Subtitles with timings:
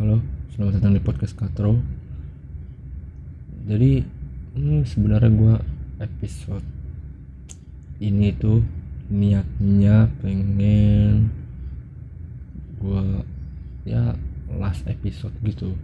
[0.00, 0.16] Halo,
[0.56, 1.76] selamat datang di podcast Katro.
[3.68, 4.00] Jadi
[4.56, 5.54] hmm, sebenarnya gue
[6.00, 6.64] episode
[8.00, 8.64] ini tuh
[9.12, 11.28] niatnya pengen
[12.80, 13.04] gue
[13.84, 14.16] ya
[14.48, 15.76] last episode gitu.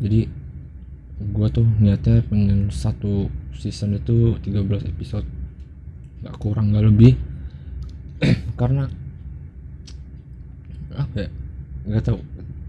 [0.00, 0.24] Jadi
[1.28, 5.28] gue tuh niatnya pengen satu season itu 13 episode
[6.24, 7.20] gak kurang gak lebih
[8.56, 8.88] karena
[10.96, 11.30] apa ya
[11.86, 12.18] nggak tahu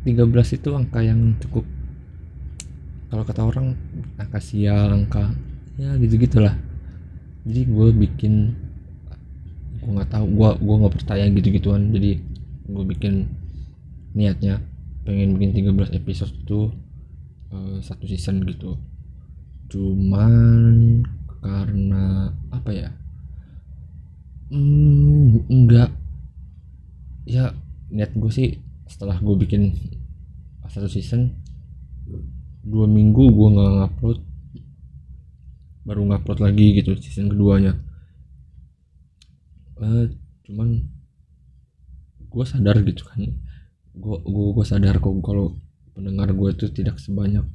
[0.08, 1.68] 13 itu angka yang cukup.
[3.11, 3.75] Kalau kata orang
[4.15, 5.36] angka sial angka
[5.78, 6.57] ya gitu gitulah
[7.48, 8.34] jadi gue bikin
[9.79, 12.20] gue nggak tahu gue gue nggak percaya gitu gituan jadi
[12.68, 13.32] gue bikin
[14.12, 14.60] niatnya
[15.07, 16.76] pengen bikin 13 episode itu
[17.56, 18.76] uh, satu season gitu.
[19.71, 21.06] Cuman
[21.39, 22.89] karena apa ya
[24.51, 25.96] hmm, enggak
[27.24, 27.56] ya
[27.87, 29.75] niat gue sih setelah gue bikin
[30.68, 31.32] satu season
[32.67, 34.20] dua minggu gue nggak ngupload.
[35.88, 37.80] Baru ngupload lagi gitu season keduanya.
[39.78, 40.12] Uh,
[40.44, 40.84] cuman
[42.28, 43.23] gue sadar gitu kan.
[43.95, 45.56] Gue gue sadar kok kalau
[45.95, 47.45] pendengar gue itu tidak sebanyak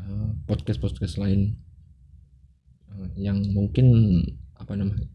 [0.00, 1.54] uh, podcast podcast lain
[2.90, 4.18] uh, yang mungkin
[4.58, 5.06] apa namanya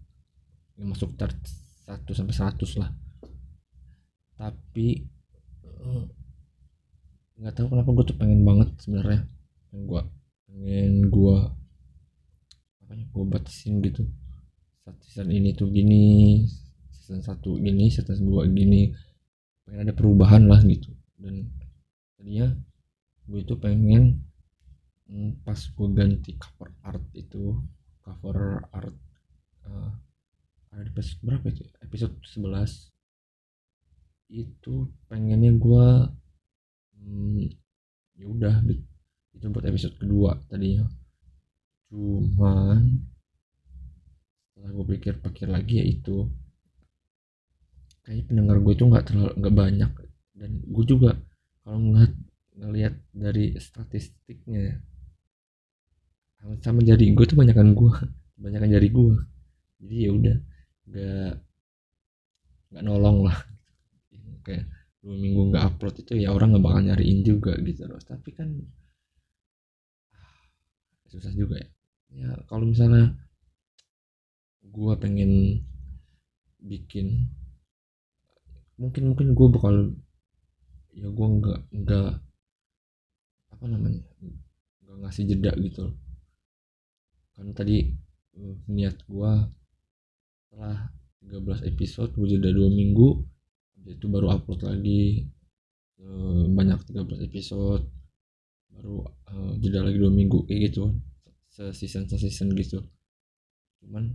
[0.79, 1.35] yang masuk chart
[1.91, 2.91] 1 sampai 100 lah
[4.35, 5.03] tapi
[5.63, 6.03] eh,
[7.39, 9.21] nggak uh, tahu kenapa gue tuh pengen banget sebenarnya.
[9.71, 10.01] Pengen gue
[10.45, 11.37] pengen gue
[12.83, 14.03] apa ya gue batasin gitu.
[15.01, 16.45] Season ini tuh gini
[16.93, 18.91] season satu gini season dua gini.
[19.65, 20.91] Pengen ada perubahan lah gitu.
[21.15, 21.47] Dan
[22.19, 22.51] tadinya
[23.25, 24.21] gue itu pengen
[25.09, 27.57] hmm, pas gue ganti cover art itu
[28.03, 28.93] cover art
[29.65, 29.91] uh,
[30.75, 31.63] ada episode berapa itu?
[31.79, 32.94] Episode 11
[34.29, 35.87] itu pengennya gue
[36.97, 37.45] hmm,
[38.17, 38.55] ya udah
[39.35, 40.87] itu buat episode kedua tadinya.
[41.91, 43.05] Cuman
[44.49, 46.25] setelah gue pikir-pikir lagi ya itu
[48.05, 49.91] kayak pendengar gue itu nggak terlalu nggak banyak.
[50.35, 51.11] Dan gue juga
[51.61, 52.13] kalau ngeliat
[52.55, 54.79] ngelihat dari statistiknya
[56.61, 57.91] sama jari gue tuh banyakan gue
[58.43, 59.15] banyakan jari gue
[59.81, 60.37] jadi ya udah
[60.85, 61.31] nggak
[62.69, 63.37] nggak nolong lah
[64.45, 64.69] kayak
[65.01, 68.01] dua minggu nggak upload itu ya orang nggak bakal nyariin juga gitu loh.
[68.01, 68.49] Tapi kan
[71.09, 71.69] susah juga ya.
[72.15, 73.17] Ya kalau misalnya
[74.65, 75.61] gue pengen
[76.61, 77.29] bikin
[78.75, 79.75] mungkin mungkin gue bakal
[80.95, 82.11] ya gue nggak nggak
[83.55, 84.01] apa namanya
[84.81, 85.95] nggak ngasih jeda gitu loh.
[87.35, 87.93] Kan tadi
[88.39, 89.31] uh, niat gue
[90.49, 90.91] setelah
[91.25, 93.34] 13 episode gue jeda dua minggu
[93.85, 95.29] itu baru upload lagi
[96.01, 97.85] uh, banyak 13 episode.
[98.73, 100.93] Baru uh, jeda lagi dua minggu kayak gitu.
[101.47, 102.81] Se season se season gitu.
[103.79, 104.11] Cuman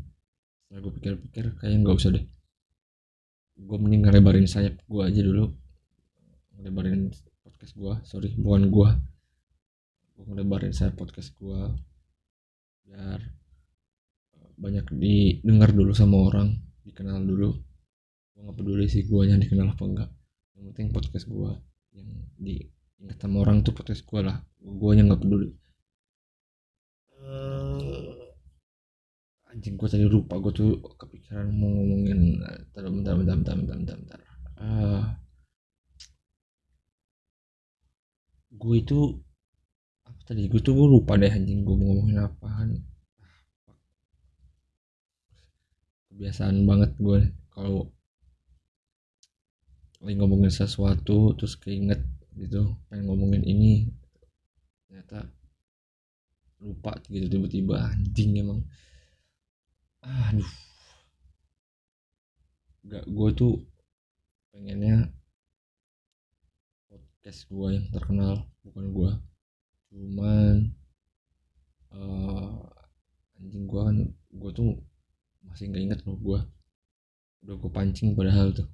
[0.66, 2.24] setelah gue pikir-pikir kayak nggak usah deh.
[3.60, 5.48] Gue mending ngelebarin sayap gue aja dulu.
[6.58, 7.08] Ngelebarin
[7.60, 8.88] podcast gue sorry bukan gue
[10.16, 11.60] gue ngelebarin sayap podcast gue
[12.88, 13.20] biar
[14.56, 16.56] banyak didengar dulu sama orang
[16.88, 17.52] dikenal dulu
[18.40, 20.10] gue nggak peduli sih gue yang dikenal apa enggak.
[20.56, 21.50] Yang penting podcast gue
[21.92, 22.08] yang
[22.40, 24.40] diingat sama orang tuh podcast gue lah.
[24.64, 25.52] Gue yang nggak peduli.
[29.52, 32.40] Anjing gue tadi lupa gue tuh kepikiran mau ngomongin
[32.72, 34.20] bentar bentar bentar bentar bentar bentar, bentar.
[34.56, 35.04] Uh,
[38.56, 39.20] gue itu
[40.08, 40.48] apa tadi?
[40.48, 42.88] Gue tuh gue lupa deh anjing gue mau ngomongin apaan.
[46.08, 47.92] Kebiasaan banget gue kalau
[50.00, 52.00] lagi ngomongin sesuatu terus keinget
[52.36, 53.92] gitu pengen ngomongin ini
[54.88, 55.28] ternyata
[56.60, 58.60] lupa gitu tiba-tiba anjing emang.
[60.04, 60.52] Aduh.
[62.84, 63.54] Gak gue tuh
[64.52, 65.08] pengennya
[66.88, 69.10] podcast gue yang terkenal bukan gue
[69.92, 70.56] cuman
[71.92, 72.60] uh,
[73.36, 74.80] anjing gue kan gue tuh
[75.44, 76.40] masih nggak inget loh gue
[77.46, 78.68] udah gue pancing padahal tuh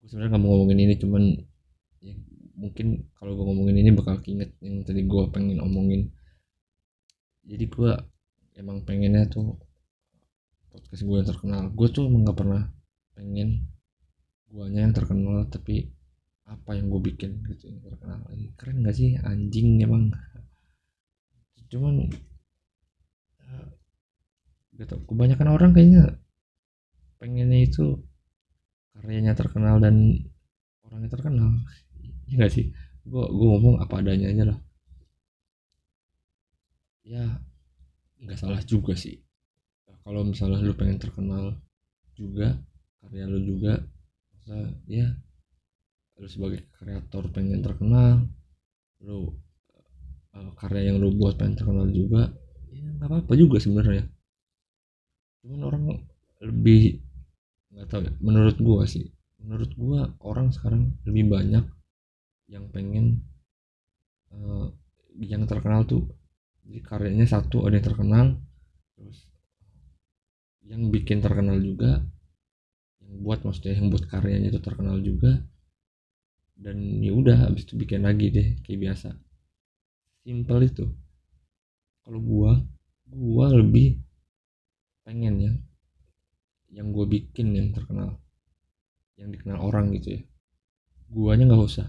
[0.00, 1.22] gue sebenarnya nggak mau ngomongin ini cuman
[2.00, 2.16] ya
[2.56, 6.12] mungkin kalau gue ngomongin ini bakal keinget yang tadi gue pengen omongin.
[7.44, 7.92] Jadi gue
[8.56, 9.56] emang pengennya tuh
[10.68, 11.72] podcast gue yang terkenal.
[11.72, 12.68] Gue tuh emang gak pernah
[13.16, 13.64] pengen
[14.48, 15.88] guanya yang terkenal tapi
[16.44, 18.24] apa yang gue bikin gitu yang terkenal.
[18.60, 19.16] Keren gak sih?
[19.20, 20.12] Anjing emang.
[21.72, 22.12] Cuman
[24.76, 26.16] gak tau kebanyakan orang kayaknya
[27.20, 28.00] pengennya itu
[29.00, 30.20] karyanya terkenal dan
[30.84, 31.50] orang yang terkenal.
[32.28, 32.70] Ya gak sih?
[33.08, 34.58] Gue gue ngomong apa adanya aja lah.
[37.02, 37.24] Ya
[38.20, 39.16] nggak salah juga sih.
[40.04, 41.56] Kalau misalnya lu pengen terkenal
[42.16, 42.60] juga
[43.00, 43.80] karya lu juga
[44.36, 45.08] masa ya
[46.20, 48.28] lu sebagai kreator pengen terkenal
[49.00, 49.32] lu
[50.36, 52.28] uh, karya yang lu buat pengen terkenal juga
[52.68, 54.04] ya nggak apa-apa juga sebenarnya.
[55.40, 55.82] Cuman orang
[56.44, 57.00] lebih
[57.80, 58.12] nggak tahu ya.
[58.20, 59.08] Menurut gua sih
[59.40, 61.64] menurut gua orang sekarang lebih banyak
[62.52, 63.24] yang pengen
[64.36, 64.68] uh,
[65.16, 66.12] yang terkenal tuh
[66.68, 68.26] jadi karyanya satu ada yang terkenal
[68.94, 69.26] terus
[70.60, 72.04] yang bikin terkenal juga
[73.00, 75.40] yang buat maksudnya yang buat karyanya itu terkenal juga
[76.60, 79.16] dan ya udah habis itu bikin lagi deh kayak biasa.
[80.20, 80.84] Simple itu.
[82.04, 82.60] Kalau gua
[83.08, 83.96] gua lebih
[85.08, 85.52] pengen ya
[86.70, 88.18] yang gue bikin yang terkenal
[89.20, 90.22] yang dikenal orang gitu ya.
[91.12, 91.88] Guanya nggak usah.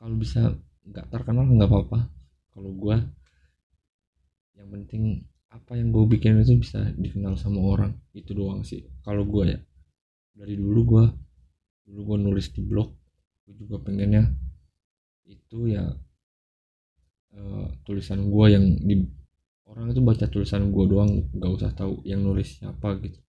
[0.00, 0.56] Kalau bisa
[0.88, 2.08] nggak terkenal nggak apa-apa.
[2.56, 2.96] Kalau gua
[4.54, 7.92] yang penting apa yang gue bikin itu bisa dikenal sama orang.
[8.16, 8.88] Itu doang sih.
[9.04, 9.58] Kalau gua ya
[10.34, 11.04] dari dulu gua
[11.84, 12.90] dulu gua nulis di blog
[13.44, 14.24] gue juga pengennya
[15.28, 15.84] itu ya
[17.36, 19.04] uh, tulisan gua yang di
[19.68, 23.23] orang itu baca tulisan gue doang nggak usah tahu yang nulis siapa gitu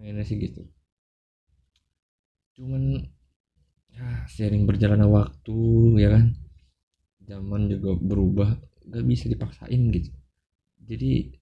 [0.00, 0.64] pengennya sih gitu.
[2.56, 3.04] Cuman
[3.92, 5.60] ya sering berjalannya waktu
[6.00, 6.24] ya kan?
[7.28, 8.56] Zaman juga berubah
[8.88, 10.08] gak bisa dipaksain gitu.
[10.80, 11.36] Jadi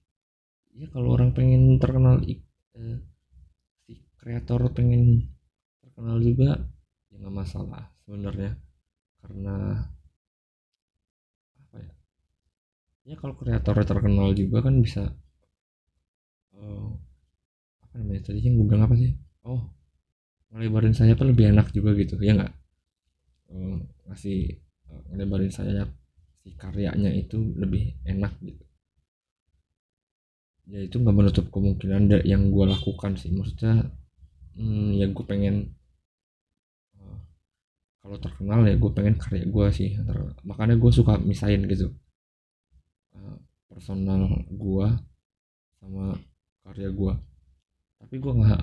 [0.75, 2.99] ya kalau orang pengen terkenal eh,
[3.87, 5.31] si kreator pengen
[5.79, 6.59] terkenal juga
[7.07, 8.59] ya nggak masalah sebenarnya.
[9.23, 9.55] Karena
[11.63, 11.93] apa ya?
[13.07, 15.15] Ya kalau kreator terkenal juga kan bisa
[16.59, 17.08] uh,
[17.99, 19.11] apa namanya tadi yang gue bilang apa sih?
[19.43, 19.75] Oh
[20.55, 22.53] ngelebarin sayap lebih enak juga gitu ya nggak?
[23.51, 24.55] Uh, ngasih
[25.11, 25.91] ngelebarin sayap
[26.39, 28.63] si karyanya itu lebih enak gitu.
[30.71, 33.35] Ya itu nggak menutup kemungkinan yang gue lakukan sih.
[33.35, 33.91] Maksudnya
[34.55, 35.75] hmm, ya gue pengen
[36.95, 37.19] uh,
[37.99, 39.99] kalau terkenal ya gue pengen karya gue sih.
[40.47, 41.91] Makanya gue suka misain gitu.
[43.11, 43.35] Uh,
[43.67, 44.87] personal gue
[45.83, 46.15] sama
[46.63, 47.13] karya gue
[47.99, 48.61] tapi gue nggak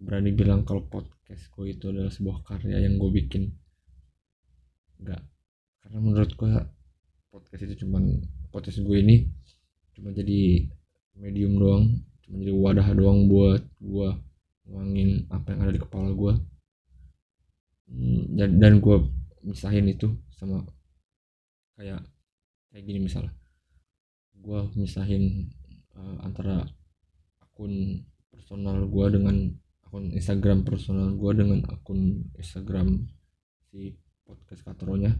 [0.00, 3.52] berani bilang kalau podcast gue itu adalah sebuah karya yang gue bikin.
[4.98, 5.22] Nggak.
[5.84, 6.52] Karena menurut gue
[7.30, 8.18] podcast itu cuman
[8.50, 9.30] podcast gue ini
[9.94, 10.66] cuma jadi
[11.14, 11.84] medium doang
[12.26, 14.08] cuma jadi wadah doang buat gue
[14.66, 16.32] ngangin apa yang ada di kepala gue
[17.90, 18.96] hmm, dan dan gue
[19.46, 20.66] misahin itu sama
[21.78, 22.02] kayak
[22.70, 23.32] kayak gini misalnya.
[24.40, 25.52] Gue misahin
[25.94, 26.64] uh, antara
[27.44, 28.04] akun
[28.40, 29.36] personal gue dengan
[29.84, 33.04] akun Instagram personal gue dengan akun Instagram
[33.68, 33.92] si
[34.24, 35.12] podcast katronya.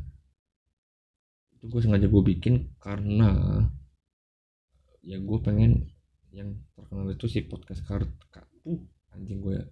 [1.52, 3.60] Itu gue sengaja gue bikin karena
[5.04, 5.92] ya gue pengen
[6.32, 8.08] yang terkenal itu si podcast kart
[8.64, 8.80] uh,
[9.12, 9.66] anjing gue ya.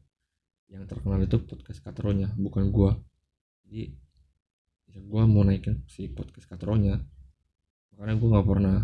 [0.69, 2.91] Yang terkenal itu podcast katronya bukan gue
[3.65, 3.97] jadi
[4.93, 7.01] ya gue mau naikin si podcast katronya.
[7.97, 8.77] Makanya gue nggak pernah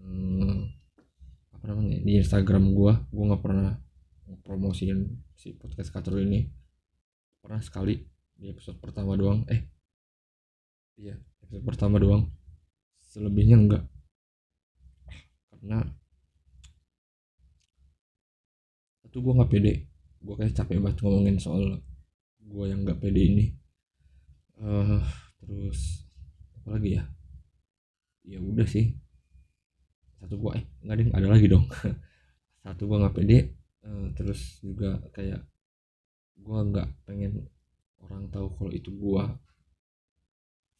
[0.00, 0.77] hmm,
[1.58, 3.74] apa namanya di Instagram gue gue nggak pernah
[4.46, 6.46] promosiin si podcast Katro ini.
[7.42, 7.98] Pernah sekali
[8.38, 9.42] di episode pertama doang.
[9.50, 9.66] Eh
[11.02, 12.30] iya episode pertama doang.
[13.02, 13.84] Selebihnya enggak
[15.50, 15.82] karena
[19.02, 19.74] itu gue nggak pede.
[20.22, 21.82] Gue kayak capek banget ngomongin soal
[22.38, 23.44] gue yang nggak pede ini.
[24.62, 25.02] Uh,
[25.42, 26.06] terus
[26.62, 27.04] apa lagi ya?
[28.22, 29.07] Ya udah sih
[30.28, 31.64] satu gue eh nggak ada ada lagi dong.
[32.60, 35.40] Satu gue nggak pede uh, terus juga kayak
[36.36, 37.48] gue nggak pengen
[38.04, 39.24] orang tahu kalau itu gue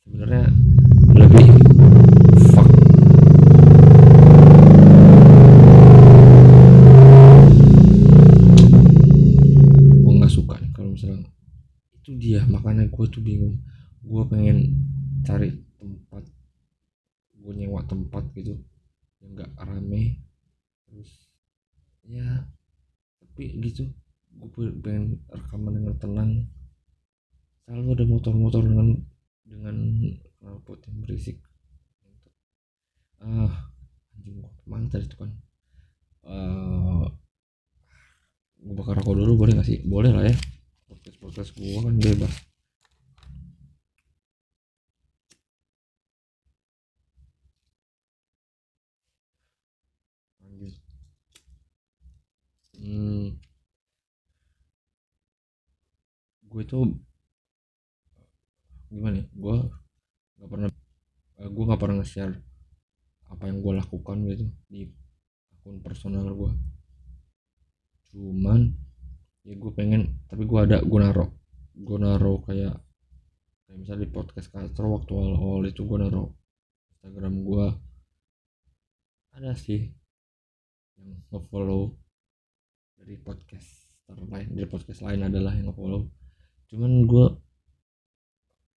[0.04, 0.52] sebenarnya
[1.16, 1.48] lebih
[2.52, 2.68] fuck.
[9.96, 11.24] Gue nggak suka kalau misalnya
[11.96, 13.56] itu dia makanya gue tuh bingung.
[14.04, 14.76] Gue pengen
[15.24, 16.28] cari tempat
[17.40, 18.52] gue nyewa tempat gitu
[19.28, 20.22] nggak rame.
[20.88, 21.10] Terus
[22.08, 22.48] ya
[23.20, 23.88] tapi gitu.
[24.38, 26.30] Gue pengen rekaman dengan tenang.
[27.66, 28.88] Selalu ada motor-motor dengan
[29.44, 29.76] dengan
[30.40, 31.36] knalpot yang berisik.
[33.18, 33.72] Ah
[34.14, 35.30] anjing gue ke mana tadi tuh kan.
[36.28, 37.08] Uh,
[38.60, 39.80] gue bakar rokok dulu boleh gak sih?
[39.84, 40.36] Boleh lah ya.
[40.88, 42.47] Podcast podcast gue kan bebas
[52.88, 53.36] hmm,
[56.48, 56.88] gue tuh
[58.88, 59.56] gimana ya gue
[60.40, 60.68] nggak pernah
[61.38, 62.34] gue nggak pernah nge-share
[63.28, 64.88] apa yang gue lakukan gitu di
[65.52, 66.52] akun personal gue.
[68.08, 68.72] Cuman
[69.44, 71.36] ya gue pengen tapi gue ada gue naro
[71.76, 72.74] gue naro kayak
[73.68, 76.32] kayak misalnya di podcast Castro waktu awal-awal itu gue naro
[76.96, 77.66] Instagram gue.
[79.36, 79.92] Ada sih
[80.96, 82.07] yang nge-follow
[82.98, 86.08] dari podcast lain dari podcast lain adalah yang nge-follow.
[86.68, 87.26] Cuman gue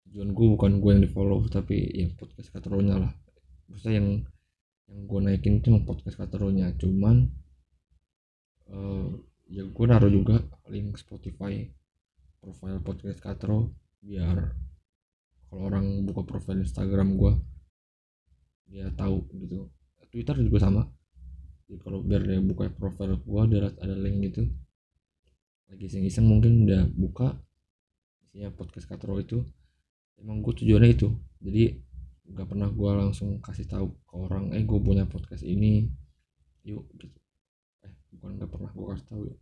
[0.08, 3.12] tujuan gue bukan gue yang di follow tapi ya podcast kateronya lah.
[3.72, 4.10] Maksudnya yang
[4.92, 6.76] yang gue naikin itu podcast kateronya.
[6.76, 7.32] Cuman
[8.70, 9.08] uh,
[9.48, 11.68] ya gue naruh juga link Spotify
[12.42, 14.58] profile podcast katro biar
[15.48, 17.34] kalau orang buka profile Instagram gue
[18.72, 19.68] dia tahu gitu.
[20.12, 20.92] Twitter juga sama
[21.80, 24.44] kalau biar dia buka profile gue ada ada link gitu.
[25.72, 27.40] Lagi iseng-iseng mungkin udah buka
[28.28, 29.46] isinya podcast katro itu.
[30.20, 31.08] Emang gue tujuannya itu.
[31.40, 31.80] Jadi
[32.32, 35.88] nggak pernah gue langsung kasih tahu ke orang eh gue punya podcast ini.
[36.68, 37.20] Yuk gitu.
[37.88, 39.38] Eh bukan nggak pernah gue kasih tahu ya.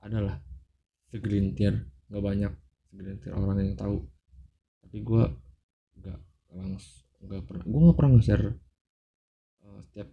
[0.00, 0.40] Adalah
[1.12, 2.52] segelintir nggak banyak
[2.88, 4.06] segelintir orang yang tahu.
[4.80, 5.24] Tapi gue
[6.00, 6.20] nggak
[6.56, 8.46] langsung nggak pernah gue nggak pernah nge-share
[9.60, 10.08] uh, setiap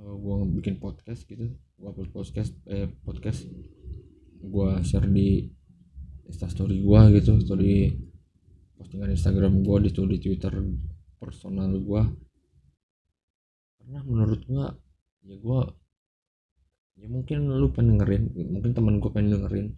[0.00, 1.52] uh, gue bikin podcast gitu.
[1.76, 3.44] Gue upload podcast eh podcast.
[4.40, 5.44] Gue share di
[6.24, 7.90] instastory gue gitu story
[8.78, 10.54] postingan Instagram gue di di Twitter
[11.18, 12.02] personal gue
[13.82, 14.66] karena menurut gue
[15.26, 15.60] ya gue
[17.02, 19.68] ya mungkin lu pengen dengerin mungkin temen gue pengen dengerin.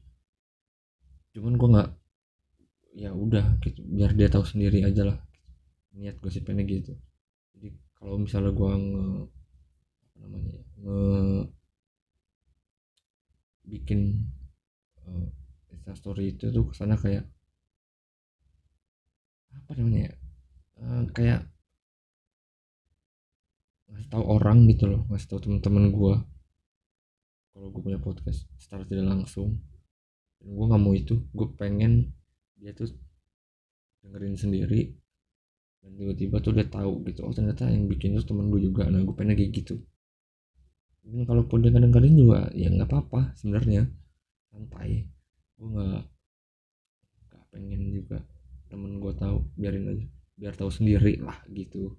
[1.34, 1.90] Cuman gue nggak
[2.92, 5.18] ya udah gitu biar dia tahu sendiri aja lah
[5.96, 6.94] niat gue sih pengen gitu.
[7.56, 8.70] Jadi kalau misalnya gue
[10.18, 11.00] namanya ya, nge
[13.68, 14.00] bikin
[15.06, 17.24] uh, story itu tuh ke sana kayak
[19.52, 20.14] apa namanya ya
[20.80, 21.40] uh, kayak
[23.92, 26.14] ngasih tahu orang gitu loh ngasih tahu teman-teman gue
[27.52, 29.60] kalau gue punya podcast secara tidak langsung
[30.40, 32.10] dan gue nggak mau itu gue pengen
[32.56, 32.88] dia tuh
[34.02, 34.96] dengerin sendiri
[35.82, 38.86] dan tiba-tiba tuh dia tahu gitu oh ternyata yang bikin itu temen gue juga.
[38.86, 39.82] Nah gue pengen kayak gitu
[41.02, 43.90] dan kalaupun dia kadang-kadang juga ya nggak apa-apa sebenarnya.
[44.52, 45.06] Santai
[45.58, 46.02] gue nggak
[47.30, 48.18] nggak pengen juga
[48.66, 50.06] temen gue tahu biarin aja
[50.38, 51.98] biar tahu sendiri lah gitu.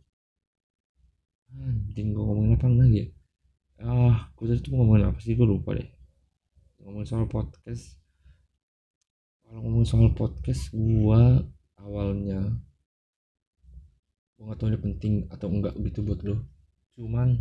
[1.54, 3.08] Anjing gue ngomongin apa lagi ya?
[3.84, 5.38] Ah gue tadi tuh ngomongin apa sih?
[5.38, 5.90] Gue lupa deh.
[6.82, 8.00] Ngomongin soal podcast.
[9.46, 11.22] Kalau ngomongin soal podcast gue
[11.84, 12.42] awalnya
[14.34, 16.36] gue gak tau ini penting atau enggak gitu buat lo
[16.96, 17.40] cuman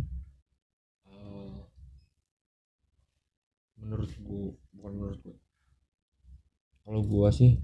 [3.83, 4.43] menurut gue
[4.79, 5.37] bukan menurut gue
[6.83, 7.55] kalau gua sih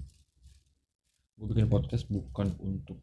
[1.36, 3.00] gue bikin podcast bukan untuk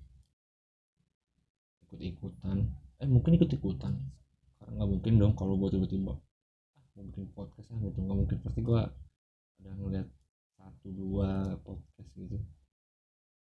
[1.90, 2.70] ikut-ikutan.
[3.02, 3.98] Eh mungkin ikut-ikutan.
[4.62, 6.14] Karena nggak mungkin dong kalau gue tiba-tiba
[6.78, 7.98] ah, mau bikin podcast ah gitu.
[8.02, 8.38] Nggak mungkin.
[8.46, 8.82] Pasti gue
[9.58, 10.08] ada ngeliat
[10.58, 12.38] satu dua podcast gitu.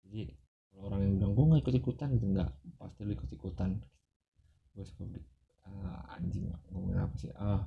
[0.07, 0.31] Jadi
[0.71, 2.51] kalau orang yang bilang gue nggak ikut-ikutan gitu nggak.
[2.79, 3.71] Pasti lu ikut-ikutan.
[4.75, 5.07] Gue suka
[5.67, 7.31] uh, anjing ngomongin apa sih?
[7.35, 7.67] Ah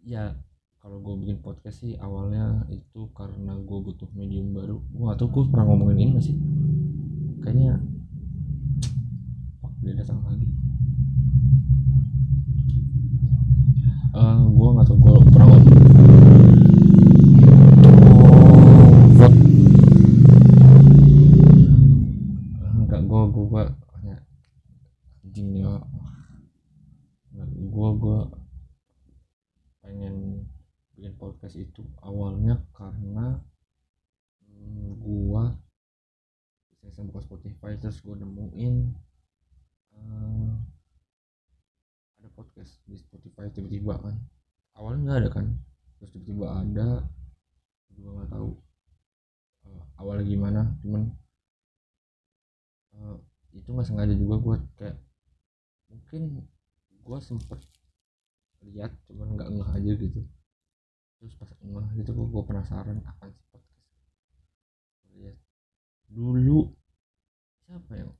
[0.00, 0.32] ya
[0.80, 4.80] kalau gue bikin podcast sih awalnya itu karena gue butuh medium baru.
[4.80, 6.36] Gue gak tau gue pernah ngomongin ini gak sih?
[7.44, 7.84] Kayaknya
[9.60, 10.48] oh, dia datang lagi.
[14.16, 15.68] Uh, gue gak tau gue pernah ngomong
[22.80, 23.64] enggak gue gue gue
[25.28, 25.72] anjingnya
[27.68, 28.20] gue gue
[29.84, 30.48] pengen
[31.00, 31.16] bikin
[31.50, 33.42] podcast itu awalnya karena
[34.46, 35.50] hmm, gua
[36.94, 38.94] saya buka Spotify terus gua nemuin
[39.98, 40.54] uh,
[42.22, 44.14] ada podcast di Spotify tiba-tiba kan.
[44.78, 45.46] Awalnya nggak ada kan
[45.98, 46.88] terus tiba-tiba ada
[47.98, 48.50] juga nggak tahu
[49.66, 51.02] uh, awalnya gimana cuman
[52.94, 53.18] uh,
[53.58, 54.94] itu nggak sengaja juga gua kayak
[55.90, 56.46] mungkin
[57.02, 57.58] gua sempet
[58.62, 60.22] lihat cuman nggak ngeh aja gitu
[61.20, 63.92] terus pas ngeh gitu gue, gue penasaran akan si podcast.
[65.12, 65.36] Lihat.
[66.08, 66.64] Dulu
[67.60, 68.10] siapa yang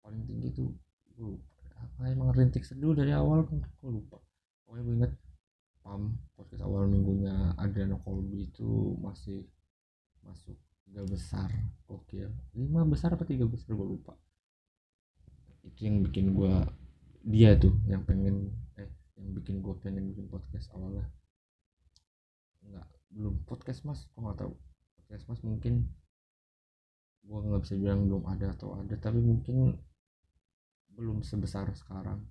[0.00, 0.72] paling tinggi tuh
[1.12, 1.52] gue lupa.
[1.76, 3.60] Apa emang rintik seduh dari awal kan?
[3.84, 4.16] Gue lupa.
[4.64, 5.12] Pokoknya gue inget
[5.84, 9.44] pam podcast awal minggunya Adriano Colby itu masih
[10.24, 10.56] masuk
[10.88, 11.52] tiga besar.
[11.92, 12.24] Oke
[12.56, 13.76] lima besar apa tiga besar?
[13.76, 14.16] Gue lupa.
[15.60, 16.56] Itu yang bikin gue
[17.26, 18.48] dia tuh yang pengen
[18.80, 18.88] eh
[19.20, 21.04] yang bikin gue pengen bikin podcast awalnya
[22.70, 24.04] nggak belum podcast mas.
[24.12, 24.52] Gue nggak tahu.
[25.00, 25.86] Podcast mas mungkin
[27.26, 29.74] gue nggak bisa bilang belum ada atau ada tapi mungkin
[30.94, 32.22] belum sebesar sekarang.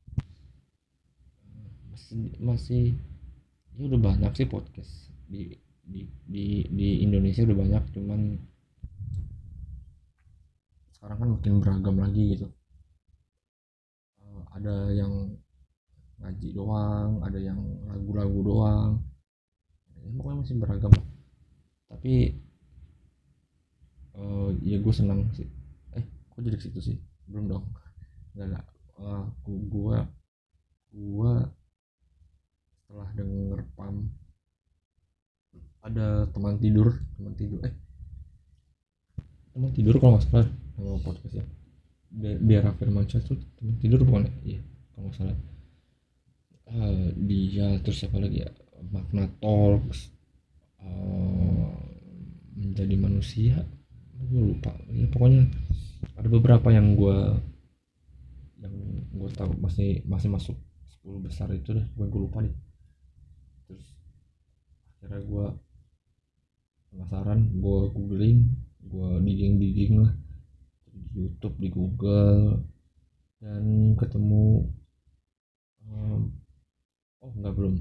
[1.91, 2.83] Masih masih
[3.75, 5.11] ya udah banyak sih podcast.
[5.27, 8.21] Di di di di Indonesia udah banyak cuman
[10.95, 12.47] sekarang kan makin beragam lagi gitu.
[14.23, 15.35] Eh, ada yang
[16.19, 17.59] ngaji doang ada yang
[17.91, 18.91] lagu-lagu doang
[20.05, 20.93] ya, pokoknya masih beragam
[21.89, 22.13] tapi
[24.15, 25.47] eh ya gue senang sih.
[25.97, 26.97] Eh kok jadi ke situ sih?
[27.29, 27.65] Belum dong.
[28.35, 28.61] Nggak ada
[28.95, 29.97] Eh, gu- gua
[30.95, 31.33] gua
[32.79, 33.95] setelah denger pam
[35.87, 37.73] ada teman tidur teman tidur eh.
[39.53, 40.47] Teman tidur kalau nggak salah.
[40.75, 41.45] Nama podcastnya
[42.11, 44.33] Bi- biar Firmansyah tuh teman tidur bukan ya?
[44.55, 44.61] Iya
[44.93, 45.37] kalau nggak salah.
[46.69, 48.49] Ah, dia terus siapa lagi ya
[48.91, 50.11] makna talks
[50.81, 51.69] eh,
[52.55, 53.55] menjadi manusia.
[54.15, 54.73] Gue lupa.
[54.89, 55.47] Ya pokoknya
[56.17, 57.17] ada beberapa yang gue
[58.61, 58.75] yang
[59.13, 59.53] gue tahu.
[59.59, 60.57] Masih masih masuk
[61.03, 61.85] 10 besar itu deh.
[61.93, 62.55] Gue gue lupa deh.
[63.69, 63.85] Terus
[64.99, 65.45] akhirnya gue
[66.89, 68.39] penasaran gue googling
[68.85, 70.13] gue digging digging lah.
[70.89, 72.63] Di YouTube di Google
[73.43, 74.65] dan ketemu
[75.85, 76.33] em,
[77.21, 77.75] oh enggak belum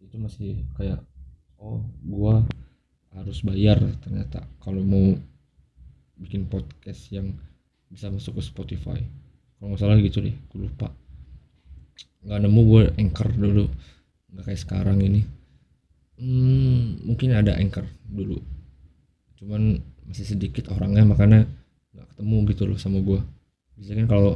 [0.00, 1.00] itu masih kayak
[1.60, 2.34] oh gue
[3.12, 5.14] harus bayar ternyata kalau mau
[6.20, 7.32] bikin podcast yang
[7.90, 9.00] bisa masuk ke Spotify.
[9.56, 10.88] Kalau nggak salah gitu deh gue lupa.
[12.24, 13.64] Nggak nemu gue anchor dulu
[14.30, 15.20] nggak kayak sekarang ini.
[16.20, 18.38] Hmm, mungkin ada anchor dulu.
[19.40, 21.46] Cuman masih sedikit orangnya makanya
[21.94, 23.20] nggak ketemu gitu loh sama gue
[23.78, 24.32] biasanya kan kalau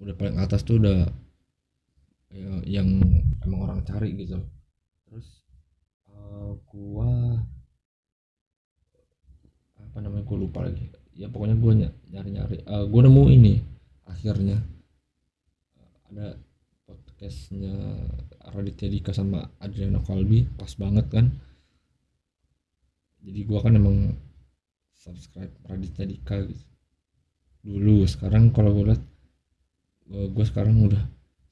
[0.00, 1.04] udah paling atas tuh udah
[2.32, 2.88] ya, yang
[3.44, 4.40] emang orang cari gitu
[5.06, 5.46] terus
[6.10, 7.40] eh, gua
[9.80, 10.92] apa namanya gue lupa lagi.
[11.16, 11.72] Ya pokoknya gue
[12.12, 13.54] nyari nyari gue nemu ini
[14.04, 14.60] akhirnya.
[16.12, 16.36] Ada
[16.84, 17.74] podcastnya
[18.52, 21.32] Raditya Dika sama Adriana Kalbi pas banget kan.
[23.24, 24.14] Jadi gua kan emang
[24.92, 26.66] subscribe Raditya Dika gitu.
[27.66, 29.02] Dulu sekarang kalau gue liat
[30.06, 31.02] gue sekarang udah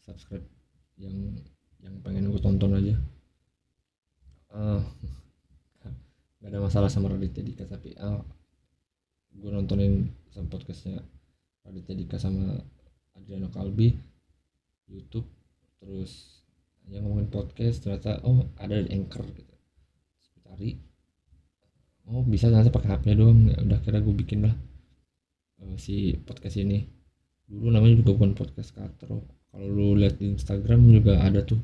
[0.06, 0.46] subscribe
[0.94, 1.34] yang
[1.82, 2.94] yang pengen gue tonton aja
[5.84, 5.90] Ah,
[6.38, 8.22] gak ada masalah sama Raditya Dika tapi ah,
[9.34, 11.02] gue nontonin sama podcastnya
[11.66, 12.62] Raditya Dika sama
[13.18, 13.90] Adriano Kalbi
[14.86, 15.26] YouTube
[15.82, 16.40] terus
[16.86, 19.54] yang ngomongin podcast ternyata oh ada di Anchor gitu.
[20.14, 20.70] Terus cari
[22.06, 24.54] oh bisa ternyata pakai HP doang ya udah kira gue bikin lah
[25.64, 26.84] eh, si podcast ini.
[27.48, 31.60] Dulu namanya juga bukan podcast katro kalau lu lihat di Instagram juga ada tuh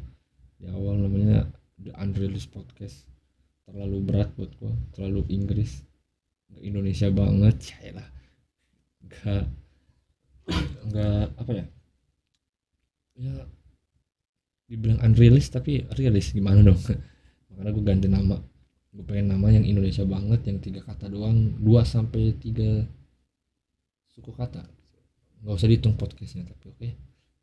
[0.61, 3.09] di awal namanya The Unreleased Podcast.
[3.65, 5.81] Terlalu berat buat gua terlalu Inggris.
[6.51, 8.09] Nggak Indonesia banget ya lah.
[9.07, 9.45] Nggak
[10.91, 11.67] nggak apa ya?
[13.21, 13.35] Ya
[14.71, 16.79] dibilang unreleased tapi realis gimana dong?
[17.51, 18.39] Makanya gue ganti nama.
[18.91, 21.59] Gue pengen nama yang Indonesia banget yang tiga kata doang.
[21.59, 22.87] Dua sampai tiga
[24.15, 24.63] suku kata.
[25.43, 26.89] Nggak usah dihitung podcastnya tapi oke.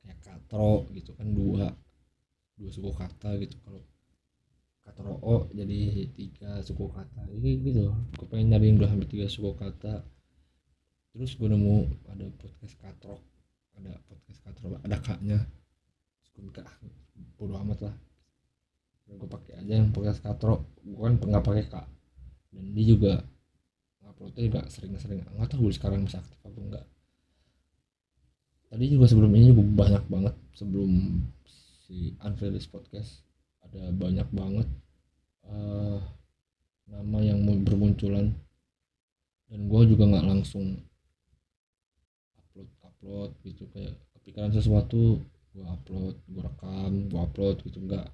[0.04, 1.67] Kayak katro gitu kan dua.
[2.56, 3.60] Dua suku kata gitu.
[3.60, 3.84] Kalau
[4.88, 9.28] katro o jadi tiga suku kata ini gitu gue pengen nyari yang dua sampai tiga
[9.28, 10.08] suku kata
[11.12, 13.19] terus gue nemu ada podcast katro
[13.78, 15.39] ada podcast katro ada kaknya.
[16.38, 16.76] Gue ah
[17.38, 17.95] bodo amat lah.
[19.08, 21.86] Gue pakai aja yang podcast katro gue kan nggak pakai kak.
[22.50, 23.13] Dan dia juga
[24.02, 25.21] uploadnya juga sering-sering.
[25.38, 26.86] Nggak tahu sekarang masih aktif apa enggak.
[28.67, 30.91] Tadi juga sebelum ini juga banyak banget sebelum
[31.88, 33.27] si Unreleased Podcast
[33.67, 34.67] ada banyak banget
[35.47, 35.99] eh,
[36.88, 38.32] nama yang mu- bermunculan.
[39.47, 40.75] Dan gue juga nggak langsung
[42.36, 45.23] upload upload gitu kayak kepikiran sesuatu
[45.56, 48.12] gue upload gue rekam gue upload gitu enggak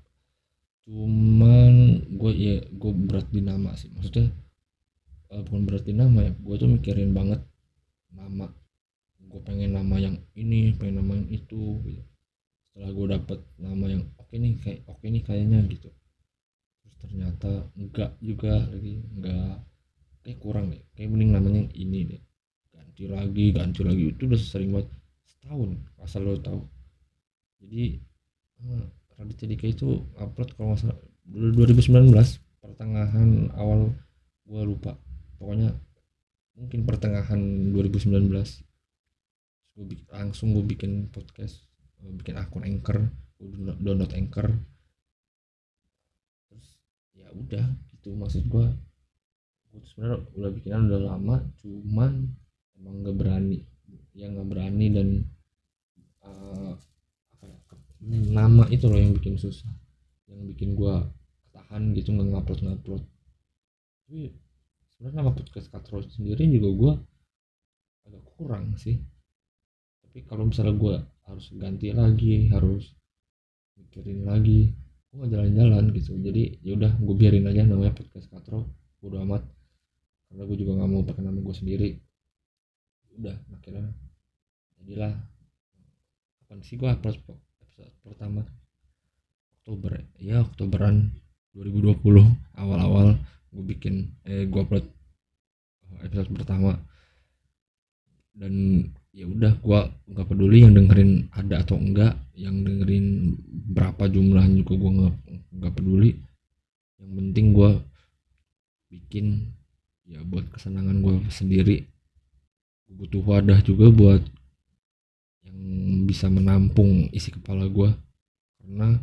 [0.83, 3.87] cuman gue ya gue berat di nama sih.
[3.95, 4.27] Maksudnya
[5.31, 7.39] eh, bukan berat di nama ya gue tuh mikirin banget
[8.11, 8.51] nama.
[9.23, 12.03] Gue pengen nama yang ini pengen nama yang itu gitu.
[12.69, 15.93] Setelah gue dapet nama yang oke nih kayak oke nih kayaknya gitu.
[16.81, 19.61] Terus ternyata enggak juga lagi enggak
[20.25, 20.81] kayak kurang deh.
[20.97, 22.21] Kayak mending namanya ini deh.
[22.73, 24.09] Ganti lagi ganti lagi.
[24.09, 24.89] Itu udah sering banget
[25.29, 26.65] setahun asal lo tahu.
[27.61, 28.01] Jadi
[28.57, 28.85] eh,
[29.21, 30.97] Raditya Dika itu upload kalau nggak salah
[31.29, 32.17] 2019
[32.57, 33.93] pertengahan awal
[34.49, 34.97] gue lupa.
[35.37, 35.77] Pokoknya
[36.57, 38.33] mungkin pertengahan 2019
[39.77, 41.69] gue langsung gue bikin podcast
[42.01, 43.13] gue bikin akun anchor
[43.49, 44.47] gue download- anchor.
[46.47, 46.67] Terus
[47.17, 48.71] ya udah gitu maksud gua.
[49.73, 52.29] Tuh sebenarnya udah bikinan udah lama cuman
[52.77, 53.59] emang nggak berani.
[54.13, 55.07] Ya nggak berani dan
[56.21, 56.77] uh,
[57.37, 57.57] apa ya
[58.29, 59.71] nama itu loh yang bikin susah.
[60.29, 61.09] Yang bikin gua
[61.53, 63.03] tahan gitu nggak ngupload ngupload
[64.13, 64.29] tapi
[64.93, 66.93] sebenarnya nama podcast katro sendiri juga gua
[68.05, 69.01] agak kurang sih.
[70.05, 72.93] Tapi kalau misalnya gua harus ganti lagi harus
[73.77, 74.73] mikirin lagi
[75.13, 76.17] gue gak jalan-jalan gitu.
[76.17, 78.65] Jadi yaudah gue biarin aja namanya podcast katro
[78.97, 79.45] bodo amat.
[80.29, 81.89] Karena gue juga nggak mau pakai nama gue sendiri.
[83.13, 83.93] Udah akhirnya
[84.81, 85.13] jadilah
[86.41, 87.21] kapan sih gue upload
[87.61, 88.41] episode pertama?
[89.61, 91.13] Oktober ya Oktoberan
[91.53, 92.01] 2020
[92.57, 93.15] awal-awal
[93.53, 94.89] gue bikin eh gue upload
[96.01, 96.81] episode pertama.
[98.33, 98.81] Dan
[99.13, 103.37] ya udah gua nggak peduli yang dengerin ada atau enggak yang dengerin
[103.71, 105.15] berapa jumlahnya juga gua nggak
[105.53, 106.11] nggak peduli.
[106.97, 107.71] Yang penting gua
[108.89, 109.25] bikin
[110.09, 111.85] ya buat kesenangan gua sendiri.
[112.89, 114.23] Gua butuh wadah juga buat
[115.45, 115.59] yang
[116.09, 117.93] bisa menampung isi kepala gua.
[118.57, 118.97] Karena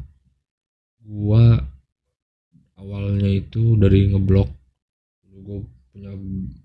[1.01, 1.63] gua
[2.75, 4.61] awalnya itu dari ngeblok
[5.41, 5.59] gue
[5.91, 6.13] punya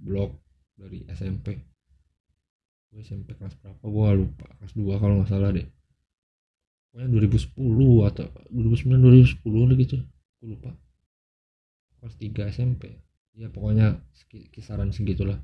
[0.04, 0.32] blog
[0.78, 1.58] dari SMP
[2.92, 3.84] gue SMP kelas berapa?
[3.84, 5.68] Gue lupa kelas 2 kalau nggak salah deh.
[6.92, 9.98] Pokoknya 2010 atau 2009 2010 gitu.
[10.40, 10.72] Gue lupa.
[12.00, 14.00] Kelas 3 SMP ya pokoknya
[14.52, 15.38] kisaran segitulah.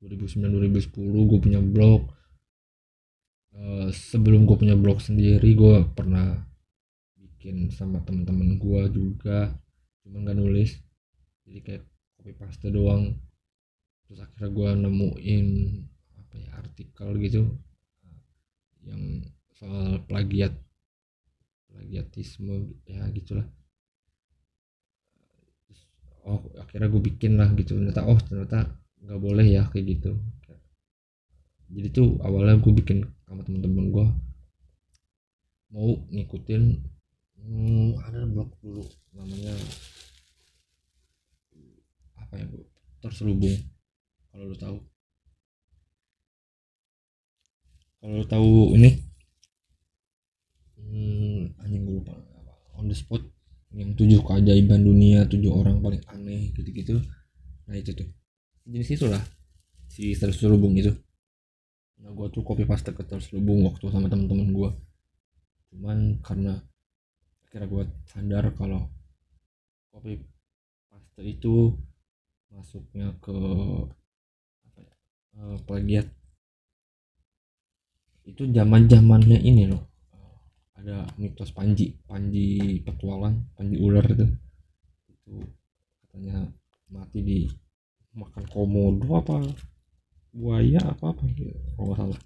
[0.00, 2.08] 2009 2010 gue punya blog.
[3.54, 6.42] Uh, sebelum gue punya blog sendiri gue pernah
[7.14, 9.52] bikin sama temen-temen gue juga.
[10.04, 10.80] Cuman gak nulis.
[11.44, 11.82] Jadi kayak
[12.16, 13.12] copy paste doang.
[14.08, 15.46] Terus akhirnya gue nemuin
[16.34, 17.42] apa ya artikel gitu.
[18.82, 20.50] Yang soal plagiat
[21.70, 23.46] plagiatisme ya gitulah.
[26.26, 27.78] Oh akhirnya gue bikin lah gitu.
[27.78, 28.66] Ternyata oh ternyata
[28.98, 30.18] nggak boleh ya kayak gitu.
[31.70, 34.06] Jadi tuh awalnya gue bikin sama temen-temen gue
[35.74, 36.62] mau ngikutin
[37.34, 38.82] hmm, ada blog dulu
[39.14, 39.54] namanya
[42.18, 42.58] apa ya bu?
[42.98, 43.54] Terselubung.
[44.34, 44.76] Kalau lo tahu
[48.04, 49.00] kalau tahu ini
[50.76, 52.12] hmm, anjing gue lupa.
[52.76, 53.24] On the spot
[53.72, 57.00] yang tujuh keajaiban dunia tujuh orang paling aneh gitu-gitu.
[57.64, 58.04] Nah itu tuh.
[58.68, 59.24] Jenis itulah
[59.88, 60.92] si terselubung itu.
[62.04, 64.70] Nah gue tuh copy paste ke terselubung waktu sama temen-temen gue
[65.74, 66.54] cuman karena
[67.42, 68.86] akhirnya gue sadar kalau
[69.90, 70.22] copy
[70.86, 71.74] paste itu
[72.54, 73.34] masuknya ke
[74.70, 74.94] apa ya,
[75.42, 76.06] uh, plagiat
[78.24, 79.84] itu zaman zamannya ini loh.
[80.80, 84.26] Ada mitos Panji Panji petualang Panji ular itu.
[85.12, 85.44] Itu
[86.04, 86.48] katanya
[86.88, 87.38] mati di
[88.16, 89.42] makan komodo apa
[90.34, 92.20] buaya apa apa gitu kalau nggak salah.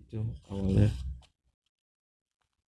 [0.00, 0.18] Itu
[0.52, 0.90] awalnya.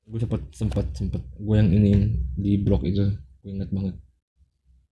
[0.04, 1.22] Gue sempet sempet sempet.
[1.36, 1.92] Gue yang ini
[2.36, 3.04] di blog itu
[3.44, 3.96] gue inget banget.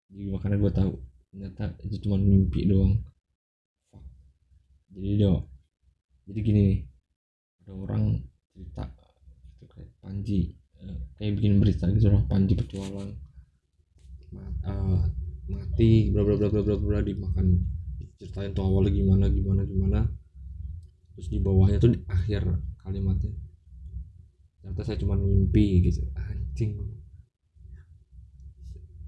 [0.09, 0.91] Jadi makanya gue tahu
[1.29, 2.97] ternyata itu cuma mimpi doang.
[4.89, 5.33] Jadi dia
[6.29, 6.79] jadi gini nih
[7.69, 8.17] ada orang
[8.49, 8.89] cerita
[9.61, 13.13] itu kayak Panji uh, kayak bikin berita gitu loh Panji petualang
[14.65, 15.05] uh,
[15.49, 17.61] mati bla bla bla bla bla bla dimakan.
[18.19, 19.99] Ceritain tuh awalnya gimana gimana gimana.
[21.15, 22.43] Terus di bawahnya tuh di akhir
[22.81, 23.31] kalimatnya
[24.59, 26.03] ternyata saya cuma mimpi gitu.
[26.17, 26.83] Anjing.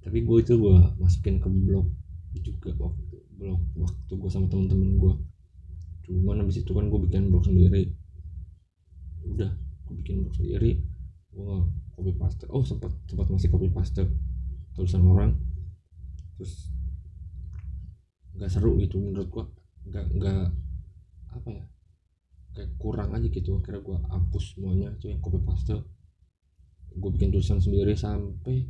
[0.01, 1.89] Tapi gue itu gue masukin ke blog
[2.41, 5.13] juga waktu blog waktu gue sama temen-temen gue
[6.07, 7.91] cuman habis itu kan gue bikin blog sendiri
[9.25, 9.51] udah
[9.87, 10.81] gue bikin blog sendiri.
[11.31, 12.45] Gue copy paste.
[12.49, 14.03] Oh sempat sempat masih copy paste
[14.73, 15.37] tulisan orang.
[16.37, 16.71] Terus
[18.35, 19.45] nggak seru gitu menurut gue
[19.91, 20.45] nggak nggak
[21.31, 21.65] apa ya
[22.57, 23.59] kayak kurang aja gitu.
[23.59, 25.77] Akhirnya gue hapus semuanya itu yang copy paste.
[26.91, 28.67] Gue bikin tulisan sendiri sampai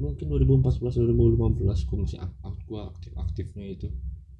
[0.00, 3.88] mungkin 2014 2015 gue masih aktif gue aktif aktifnya itu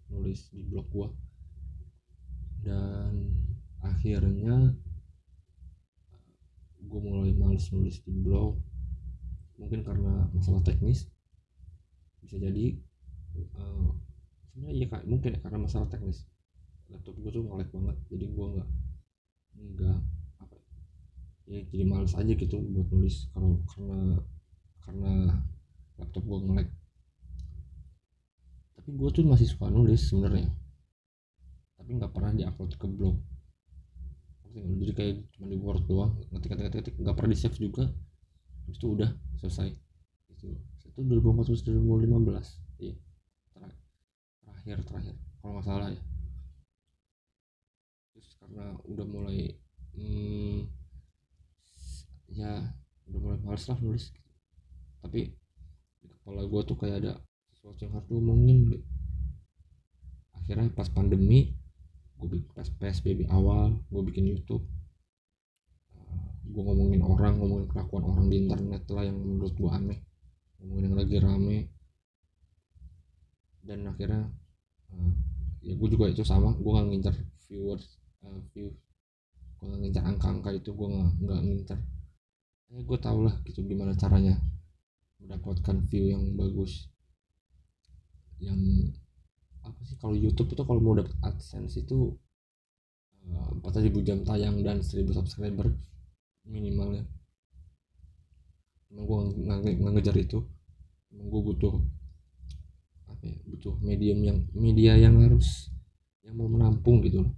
[0.09, 1.09] nulis di blog gue
[2.63, 3.37] dan
[3.83, 4.75] akhirnya
[6.93, 8.61] gue mulai males nulis di blog.
[9.57, 11.09] Mungkin karena masalah teknis.
[12.21, 12.77] Bisa jadi
[13.57, 13.97] uh,
[14.53, 15.09] sebenarnya iya kak.
[15.09, 16.29] Mungkin karena masalah teknis.
[16.93, 18.69] Laptop gue tuh ngelag banget jadi gue nggak
[19.53, 19.99] nggak
[20.41, 20.57] apa
[21.49, 24.21] ya jadi males aja gitu buat nulis kalau karena
[24.85, 25.13] karena
[25.97, 26.69] laptop gue ngelag.
[28.77, 30.53] Tapi gue tuh masih suka nulis sebenarnya.
[31.81, 33.32] Tapi nggak pernah diupload ke blog
[34.53, 37.85] jadi kayak cuma di word doang ngetik ngetik ngetik nggak pernah di save juga.
[38.69, 39.11] Terus itu udah
[39.41, 39.69] selesai.
[40.29, 40.47] Itu
[40.93, 42.95] itu 2014 2015 iya.
[44.45, 44.79] Terakhir.
[44.85, 46.03] Terakhir kalau nggak salah ya.
[48.13, 49.39] Terus karena udah mulai
[49.97, 50.69] hmm,
[52.29, 52.53] ya
[53.09, 54.13] udah mulai males lah nulis.
[55.01, 55.33] Tapi
[56.03, 57.13] di kepala gue tuh kayak ada
[57.57, 58.87] sesuatu yang harus ngomongin gitu.
[60.35, 61.55] akhirnya pas pandemi
[62.23, 64.63] gue bikin pas psbb awal gue bikin youtube.
[66.47, 69.99] Gue ngomongin orang ngomongin kelakuan orang di internet lah yang menurut gue aneh.
[70.63, 71.59] Ngomongin yang lagi rame.
[73.67, 74.31] Dan akhirnya
[74.95, 75.13] uh,
[75.63, 77.15] ya gue juga itu sama gue gak ngincar
[77.47, 78.75] viewers uh, view
[79.63, 81.79] gue gak ngincar angka-angka itu gue gak, nggak ngincar
[82.73, 84.35] ya gue tau lah gitu gimana caranya
[85.23, 86.91] mendapatkan view yang bagus
[88.43, 88.59] yang
[89.63, 92.15] apa sih kalau YouTube itu kalau mau dapat AdSense itu
[93.23, 95.71] eh, empat ribu jam tayang dan seribu subscriber
[96.47, 97.07] minimalnya.
[98.91, 100.43] Emang gue nggak ngejar itu.
[101.15, 101.75] Emang gue butuh
[103.09, 105.71] apa ya butuh medium yang media yang harus
[106.27, 107.35] yang mau menampung gitu loh.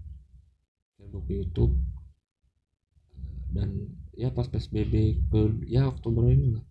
[0.96, 1.74] Facebook YouTube
[3.54, 6.64] dan ya pas PSBB ke ya Oktober ini lah.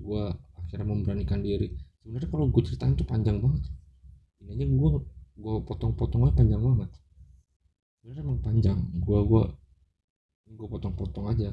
[0.00, 0.24] Gue
[0.56, 3.64] akhirnya memberanikan diri sebenarnya kalau gue ceritain tuh panjang banget.
[4.40, 4.90] Ini aja gue
[5.40, 6.90] gue potong-potongnya panjang banget.
[8.00, 8.78] Sebenarnya emang panjang.
[9.04, 9.44] Gue gue
[10.50, 11.52] gue potong-potong aja.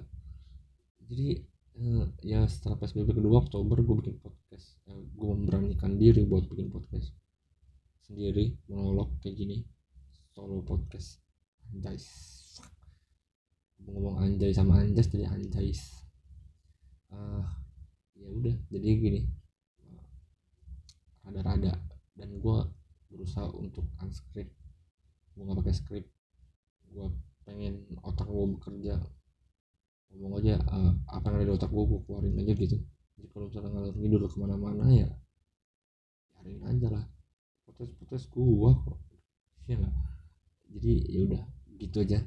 [1.04, 1.44] Jadi
[1.78, 4.80] eh, ya setelah psbb kedua oktober gue bikin podcast.
[4.88, 7.12] Eh, gue memberanikan diri buat bikin podcast
[8.08, 9.58] sendiri monolog kayak gini.
[10.32, 11.20] Solo podcast.
[11.76, 12.00] Anjay.
[13.84, 15.76] Ngomong anjay sama anjas jadi anjay.
[17.12, 17.44] Uh,
[18.16, 18.56] ya udah.
[18.72, 19.22] Jadi gini
[21.28, 21.76] rada-rada
[22.16, 22.58] dan gue
[23.12, 24.52] berusaha untuk unscript.
[25.36, 26.10] Gue nggak pakai script.
[26.92, 27.12] Gue
[27.44, 28.96] pengen otak gue bekerja.
[30.16, 32.78] Ngomong aja uh, apa yang ada di otak gue gue keluarin aja gitu.
[33.20, 35.10] Jadi kalau misalnya ngalor ngidul ke mana-mana ya
[36.38, 37.06] cariin aja lah.
[37.68, 39.00] Potes-potes gue kok.
[39.68, 39.96] Ya gak?
[40.68, 41.44] jadi ya udah
[41.80, 42.20] gitu aja.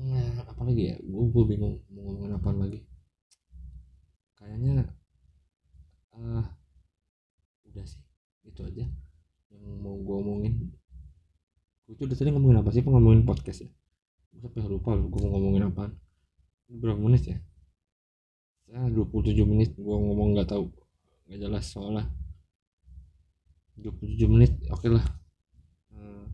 [0.00, 0.96] Nah, apalagi ya?
[1.00, 2.80] Gue gue bingung mau ngomongin apa lagi.
[4.36, 4.88] Kayaknya
[6.16, 6.44] uh,
[7.68, 8.09] udah sih
[8.50, 8.84] itu aja
[9.50, 10.54] yang mau gue omongin.
[11.86, 12.82] Gue tuh tadi ngomongin apa sih?
[12.82, 13.70] Ngomongin podcast ya?
[14.34, 15.94] Gue sampai lupa loh gue mau ngomongin apa
[16.70, 17.38] berapa menit ya?
[18.70, 19.74] Ya 27 menit.
[19.74, 20.70] Gue ngomong nggak tahu.
[21.26, 22.10] Nggak jelas soalnya.
[23.80, 25.06] 27 menit oke okay lah
[25.96, 26.24] uh,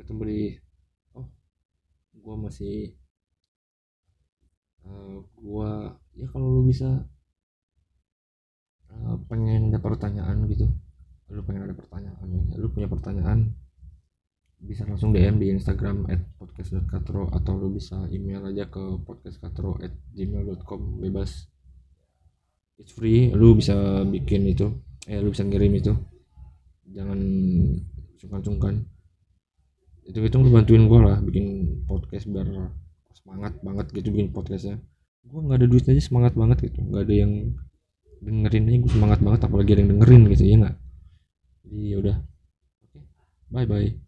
[0.00, 0.40] ketemu di
[1.12, 1.28] oh
[2.16, 2.96] gue masih
[4.88, 5.70] uh, gue
[6.16, 7.04] ya kalau lu bisa
[8.88, 10.64] uh, pengen ada pertanyaan gitu
[11.32, 12.28] lu pengen ada pertanyaan
[12.60, 13.56] lu punya pertanyaan
[14.62, 19.90] bisa langsung DM di Instagram at podcast.katro atau lu bisa email aja ke podcastkatro at
[20.14, 21.50] gmail.com bebas.
[22.78, 23.34] It's free.
[23.34, 24.70] Lu bisa bikin itu.
[25.10, 25.92] Eh lu bisa ngirim itu.
[26.94, 27.18] Jangan
[28.22, 28.86] sungkan-sungkan.
[30.06, 32.46] Itu itu lu bantuin gue lah bikin podcast biar
[33.18, 34.78] semangat banget gitu bikin podcastnya.
[35.26, 36.86] Gue nggak ada duit aja semangat banget gitu.
[36.86, 37.32] Nggak ada yang
[38.22, 40.76] dengerin aja gue semangat banget apalagi ada yang dengerin gitu ya nggak
[41.72, 42.16] jadi yaudah
[42.84, 43.00] oke.
[43.52, 44.01] Bye bye